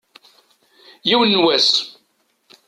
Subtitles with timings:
[1.07, 1.69] Yiwen n wass.